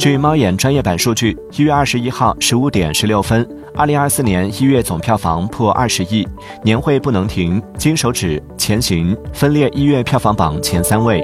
[0.00, 6.26] 据猫眼专业版数据一月二十一号十五点十六分二零二四年一月总票房破二十亿
[6.64, 11.22] 年会不能停金手指前行分列一月票房榜前三位。